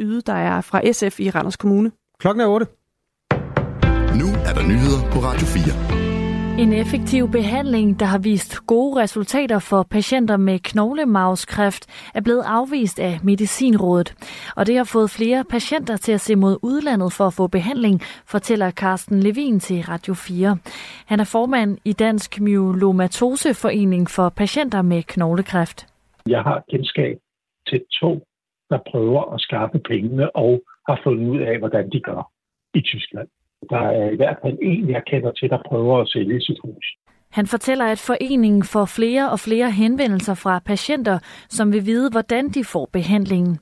[0.00, 1.92] yde, der er fra SF i Randers Kommune.
[2.18, 2.66] Klokken er 8.
[4.20, 5.94] Nu er der nyheder på Radio 4.
[6.58, 13.00] En effektiv behandling, der har vist gode resultater for patienter med knoglemavskræft, er blevet afvist
[13.00, 14.14] af Medicinrådet.
[14.56, 18.00] Og det har fået flere patienter til at se mod udlandet for at få behandling,
[18.26, 20.56] fortæller Carsten Levin til Radio 4.
[21.06, 25.86] Han er formand i Dansk Myelomatoseforening for patienter med knoglekræft.
[26.28, 27.16] Jeg har kendskab
[27.68, 28.22] til to,
[28.74, 30.52] der prøver at skaffe pengene og
[30.88, 32.20] har fundet ud af, hvordan de gør
[32.78, 33.28] i Tyskland.
[33.70, 36.86] Der er i hvert fald en, jeg kender til, der prøver at sælge sit hus.
[37.38, 42.48] Han fortæller, at foreningen får flere og flere henvendelser fra patienter, som vil vide, hvordan
[42.48, 43.58] de får behandlingen.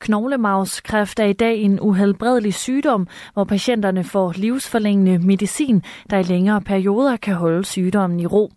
[0.00, 6.60] Knoglemavskræft er i dag en uhelbredelig sygdom, hvor patienterne får livsforlængende medicin, der i længere
[6.60, 8.50] perioder kan holde sygdommen i ro.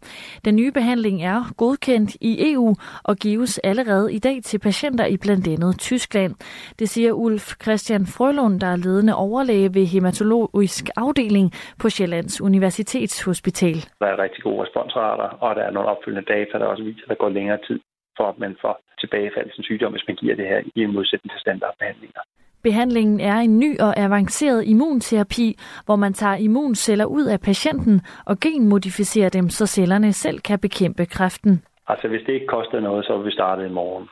[0.46, 5.18] Den nye behandling er godkendt i EU og gives allerede i dag til patienter i
[5.18, 6.34] blandt andet Tyskland.
[6.80, 13.76] Det siger Ulf Christian Frølund, der er ledende overlæge ved hematologisk afdeling på Sjællands Universitetshospital.
[14.00, 17.10] Der er rigtig gode responsrater, og der er nogle opfølgende data, der også viser, at
[17.10, 17.80] der går længere tid
[18.18, 21.32] for at man får tilbagefald til sygdom, hvis man giver det her i en modsætning
[21.32, 22.22] til standardbehandlinger.
[22.64, 25.48] Behandlingen er en ny og avanceret immunterapi,
[25.86, 31.06] hvor man tager immunceller ud af patienten og genmodificerer dem, så cellerne selv kan bekæmpe
[31.06, 31.64] kræften.
[31.88, 34.08] Altså hvis det ikke koster noget, så vil vi starte i morgen.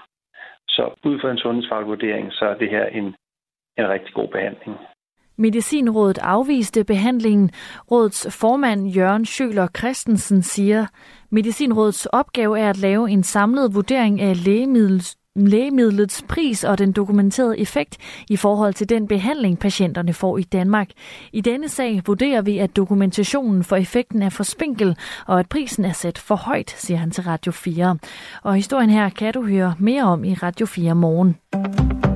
[0.68, 3.06] Så ud fra en sundhedsfaglig vurdering, så er det her en,
[3.80, 4.78] en rigtig god behandling.
[5.42, 7.52] Medicinrådet afviste behandlingen.
[7.92, 10.86] Rådets formand Jørgen Schøler Christensen siger,
[11.30, 17.60] Medicinrådets opgave er at lave en samlet vurdering af lægemidlets lægemidlets pris og den dokumenterede
[17.60, 17.98] effekt
[18.30, 20.90] i forhold til den behandling, patienterne får i Danmark.
[21.34, 24.98] I denne sag vurderer vi, at dokumentationen for effekten er for spinkel,
[25.28, 27.98] og at prisen er sat for højt, siger han til Radio 4.
[28.44, 32.11] Og historien her kan du høre mere om i Radio 4 morgen.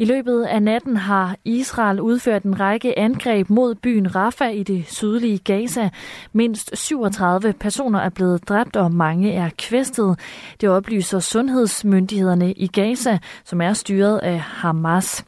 [0.00, 4.84] I løbet af natten har Israel udført en række angreb mod byen Rafah i det
[4.88, 5.90] sydlige Gaza.
[6.32, 10.18] Mindst 37 personer er blevet dræbt, og mange er kvæstet.
[10.60, 15.24] Det oplyser sundhedsmyndighederne i Gaza, som er styret af Hamas.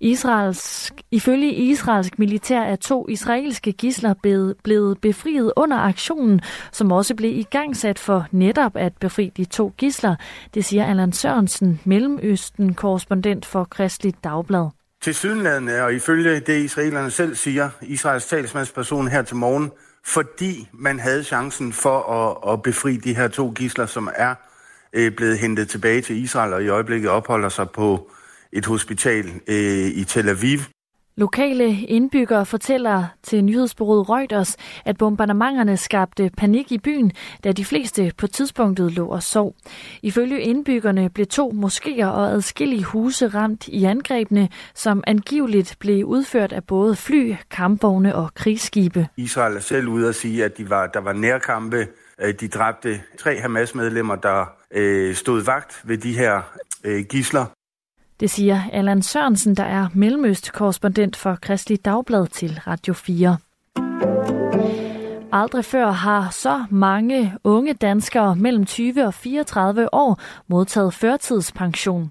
[0.00, 6.40] Israels, ifølge israelsk militær er to israelske gisler blevet, blevet befriet under aktionen,
[6.72, 10.16] som også blev igangsat for netop at befri de to gisler.
[10.54, 14.68] Det siger Allan Sørensen, Mellemøsten-korrespondent for Kristligt Dagblad.
[15.02, 19.70] Til sydenlandene, og ifølge det israelerne selv siger, Israels talsmandsperson her til morgen,
[20.06, 24.34] fordi man havde chancen for at, at befri de her to gisler, som er
[24.92, 28.10] øh, blevet hentet tilbage til Israel og i øjeblikket opholder sig på
[28.52, 30.58] et hospital øh, i Tel Aviv.
[31.16, 37.12] Lokale indbyggere fortæller til nyhedsbureauet Reuters, at bombardementerne skabte panik i byen,
[37.44, 39.54] da de fleste på tidspunktet lå og sov.
[40.02, 46.52] Ifølge indbyggerne blev to moskéer og adskillige huse ramt i angrebene, som angiveligt blev udført
[46.52, 49.08] af både fly, kampvogne og krigsskibe.
[49.16, 51.86] Israel er selv ude at sige, at de var, der var nærkampe.
[52.20, 56.42] Øh, de dræbte tre Hamas-medlemmer, der øh, stod vagt ved de her
[56.84, 57.46] øh, gisler.
[58.20, 63.36] Det siger Allan Sørensen, der er mellemøstkorrespondent for Kristelig Dagblad til Radio 4.
[65.32, 72.10] Aldrig før har så mange unge danskere mellem 20 og 34 år modtaget førtidspension.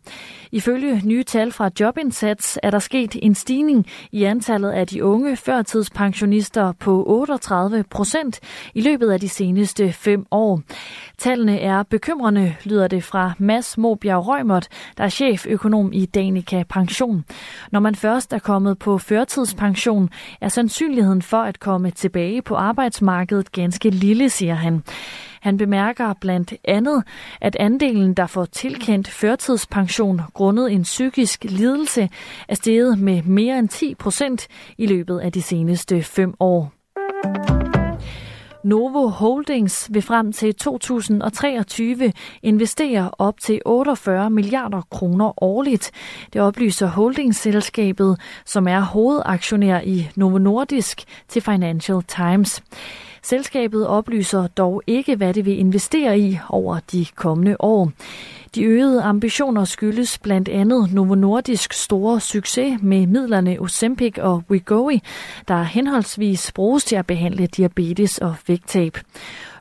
[0.51, 5.35] Ifølge nye tal fra Jobindsats er der sket en stigning i antallet af de unge
[5.35, 8.39] førtidspensionister på 38 procent
[8.73, 10.61] i løbet af de seneste fem år.
[11.17, 14.67] Tallene er bekymrende, lyder det fra Mads Mobjerg Rømert,
[14.97, 17.25] der er cheføkonom i Danica Pension.
[17.71, 20.09] Når man først er kommet på førtidspension,
[20.41, 24.83] er sandsynligheden for at komme tilbage på arbejdsmarkedet ganske lille, siger han.
[25.41, 27.03] Han bemærker blandt andet,
[27.41, 32.09] at andelen, der får tilkendt førtidspension grundet en psykisk lidelse,
[32.47, 36.71] er steget med mere end 10 procent i løbet af de seneste fem år.
[38.63, 42.13] Novo Holdings vil frem til 2023
[42.43, 45.91] investere op til 48 milliarder kroner årligt.
[46.33, 52.63] Det oplyser holdingsselskabet, som er hovedaktionær i Novo Nordisk til Financial Times.
[53.23, 57.91] Selskabet oplyser dog ikke, hvad det vil investere i over de kommende år.
[58.55, 64.99] De øgede ambitioner skyldes blandt andet Novo Nordisk store succes med midlerne Ozempic og Wegovy,
[65.47, 68.97] der henholdsvis bruges til at behandle diabetes og vægttab.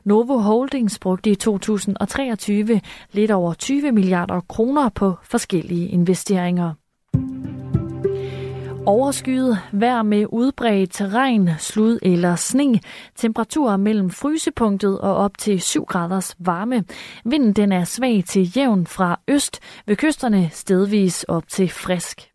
[0.03, 6.73] Novo Holdings brugte i 2023 lidt over 20 milliarder kroner på forskellige investeringer.
[8.85, 12.79] Overskyet, vejr med udbredt terræn, slud eller sne.
[13.15, 16.83] Temperaturer mellem frysepunktet og op til 7 graders varme.
[17.25, 22.31] Vinden den er svag til jævn fra øst, ved kysterne stedvis op til frisk.